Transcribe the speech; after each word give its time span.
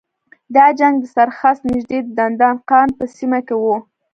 دا 0.55 0.65
جنګ 0.79 0.95
د 0.99 1.05
سرخس 1.15 1.57
نږدې 1.69 1.97
د 2.05 2.09
دندان 2.17 2.55
قان 2.69 2.87
په 2.97 3.05
سیمه 3.15 3.39
کې 3.47 3.55
و. 3.61 3.65